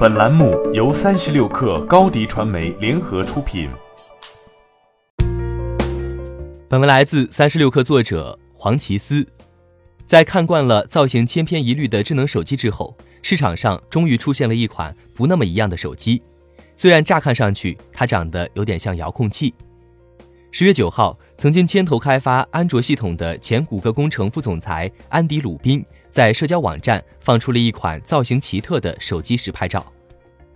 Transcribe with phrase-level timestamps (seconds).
[0.00, 3.68] 本栏目由三十六氪高低传媒联合出品。
[6.70, 9.26] 本文来自三十六氪作者黄奇思。
[10.06, 16.22] 在看惯了造型千篇一律的智能手机之后，市场上终于出现了一款不那么一样的手机。
[16.76, 19.52] 虽然乍看上去它长得有点像遥控器。
[20.50, 25.84] 十月九号，曾经牵头开发安卓系统的前谷歌工程副总裁安迪·鲁宾。
[26.10, 29.92] 在社交网站放出了一款造型奇特的手机实拍照，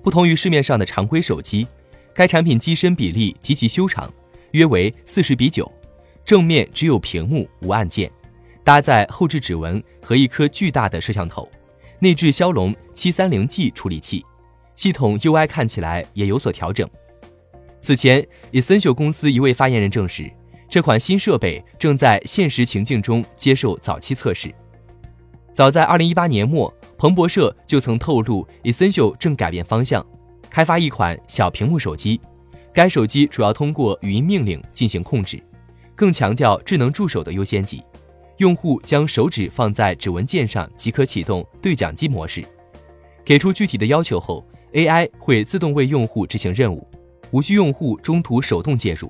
[0.03, 1.67] 不同于市面上的常规手机，
[2.13, 4.13] 该产品机身比例极其修长，
[4.51, 5.71] 约为四十比九，
[6.25, 8.11] 正面只有屏幕无按键，
[8.65, 11.49] 搭载后置指纹和一颗巨大的摄像头，
[12.01, 14.25] 内置骁龙七三零 G 处理器，
[14.75, 16.89] 系统 UI 看起来也有所调整。
[17.81, 20.31] 此前，Essential 公司一位发言人证实，
[20.69, 24.53] 这款新设备正在现实情境中接受早期测试。
[25.55, 30.05] 早在二零一八年末，彭博社就曾透露，Essential 正改变方向，
[30.51, 32.21] 开发一款小屏幕手机。
[32.73, 35.41] 该手机主要通过语音命令进行控制，
[35.95, 37.81] 更强调智能助手的优先级。
[38.39, 42.45] 用户将手指放在指纹键上即可启动对讲机模式。
[43.25, 46.85] 给出具体的要求后，AI 会自动为用户执行任务，
[47.31, 49.09] 无需用户中途手动介入。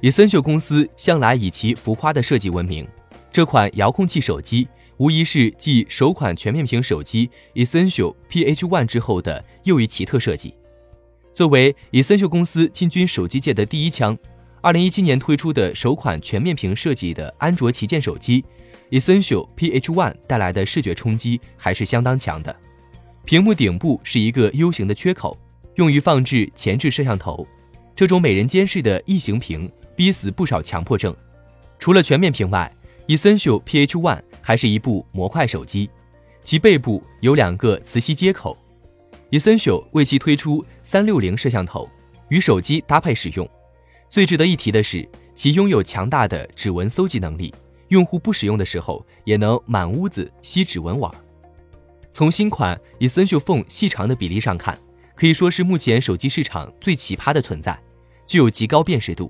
[0.00, 2.88] Essential 公司向来以其浮夸的设计闻名，
[3.30, 4.66] 这款遥控器手机。
[4.98, 10.54] 无疑是继首款全面屏手机 Essential P H One 之后的又一奇特设计。
[11.34, 14.16] 作为 Essential 公司进军手机界的第一枪
[14.62, 18.44] ，2017年推出的首款全面屏设计的安卓旗舰手机
[18.90, 22.54] Essential P H One 带来的视觉冲击还是相当强的。
[23.24, 25.36] 屏幕顶部是一个 U 型的缺口，
[25.74, 27.46] 用于放置前置摄像头。
[27.96, 31.14] 这种美人尖式的异形屏逼死不少强迫症。
[31.80, 32.70] 除了全面屏外
[33.08, 35.90] ，Essential PH One 还是一部模块手机，
[36.42, 38.56] 其背部有两个磁吸接口。
[39.30, 41.88] Essential 为其推出三六零摄像头，
[42.28, 43.48] 与手机搭配使用。
[44.08, 47.52] 最值得一提的是，其拥有强大的指纹搜集能力，
[47.88, 51.12] 用户不使用的时候也能满屋子吸指纹玩。
[52.12, 54.78] 从新款 Essential Phone 细长的比例上看，
[55.16, 57.76] 可以说是目前手机市场最奇葩的存在，
[58.24, 59.28] 具有极高辨识度。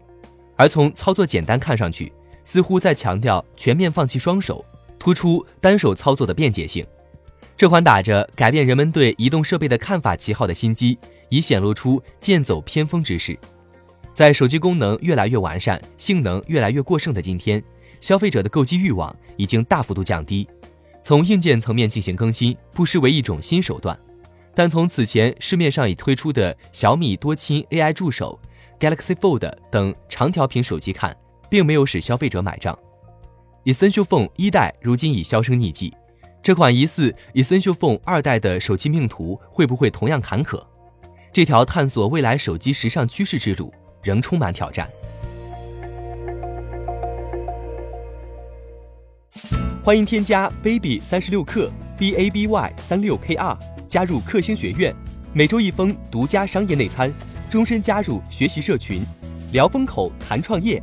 [0.57, 2.13] 而从操作简单看上去，
[2.45, 4.65] 似乎在强调全面放弃双手，
[4.99, 6.87] 突出单手操作的便捷性。
[7.57, 13.39] 这款打着改变人们对移动设备的看法旗号的新机，已显露出剑走偏锋之势。
[14.13, 17.63] 在手机功能越来越完善、性能越来越过剩的今天，
[18.01, 20.49] 消费者的购机欲望已经大幅度降低。
[21.03, 23.99] 从硬件层面进行更新，不失为一种新手段。
[24.55, 28.39] 但从此前市面上已推出的小米多亲 AI 助手、
[28.79, 31.17] Galaxy Fold 等长条屏手机看，
[31.49, 32.79] 并没有使消费者买账。
[33.65, 35.95] Essential Phone 一代如今已销声匿迹，
[36.43, 40.63] 这款疑似 Essential Phone 二代的手机命途会不会同样坎坷？
[41.33, 43.73] 这条探索未来手机时尚趋势之路
[44.03, 44.89] 仍充满挑战。
[49.83, 54.95] 欢迎添加 baby 三十六克 b a b y 三六 k r 加入克星学院，
[55.33, 57.13] 每周一封独家商业内参，
[57.51, 59.03] 终身加入学习社群，
[59.53, 60.83] 聊风口谈创业。